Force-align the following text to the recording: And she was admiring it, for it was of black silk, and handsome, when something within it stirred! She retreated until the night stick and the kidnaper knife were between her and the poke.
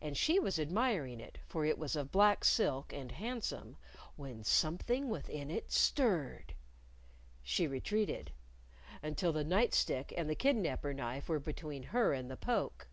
And 0.00 0.16
she 0.16 0.38
was 0.38 0.60
admiring 0.60 1.18
it, 1.18 1.38
for 1.44 1.64
it 1.64 1.76
was 1.76 1.96
of 1.96 2.12
black 2.12 2.44
silk, 2.44 2.92
and 2.92 3.10
handsome, 3.10 3.76
when 4.14 4.44
something 4.44 5.08
within 5.08 5.50
it 5.50 5.72
stirred! 5.72 6.54
She 7.42 7.66
retreated 7.66 8.30
until 9.02 9.32
the 9.32 9.42
night 9.42 9.74
stick 9.74 10.14
and 10.16 10.30
the 10.30 10.36
kidnaper 10.36 10.94
knife 10.94 11.28
were 11.28 11.40
between 11.40 11.82
her 11.82 12.12
and 12.12 12.30
the 12.30 12.36
poke. 12.36 12.86